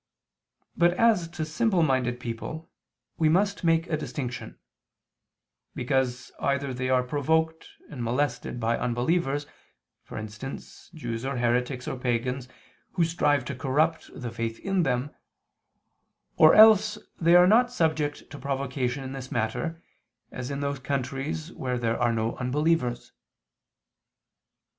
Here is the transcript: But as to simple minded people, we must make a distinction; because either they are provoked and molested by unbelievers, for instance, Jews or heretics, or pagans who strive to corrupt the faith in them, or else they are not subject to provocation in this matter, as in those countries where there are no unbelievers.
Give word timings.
But 0.75 0.93
as 0.95 1.27
to 1.27 1.45
simple 1.45 1.83
minded 1.83 2.19
people, 2.19 2.71
we 3.19 3.29
must 3.29 3.63
make 3.63 3.85
a 3.85 3.95
distinction; 3.95 4.57
because 5.75 6.31
either 6.39 6.73
they 6.73 6.89
are 6.89 7.03
provoked 7.03 7.67
and 7.87 8.03
molested 8.03 8.59
by 8.59 8.79
unbelievers, 8.79 9.45
for 10.01 10.17
instance, 10.17 10.89
Jews 10.95 11.23
or 11.23 11.37
heretics, 11.37 11.87
or 11.87 11.99
pagans 11.99 12.47
who 12.93 13.05
strive 13.05 13.45
to 13.45 13.55
corrupt 13.55 14.09
the 14.19 14.31
faith 14.31 14.57
in 14.61 14.81
them, 14.81 15.11
or 16.35 16.55
else 16.55 16.97
they 17.19 17.35
are 17.35 17.45
not 17.45 17.71
subject 17.71 18.27
to 18.31 18.39
provocation 18.39 19.03
in 19.03 19.11
this 19.11 19.31
matter, 19.31 19.83
as 20.31 20.49
in 20.49 20.61
those 20.61 20.79
countries 20.79 21.53
where 21.53 21.77
there 21.77 22.01
are 22.01 22.11
no 22.11 22.35
unbelievers. 22.37 23.11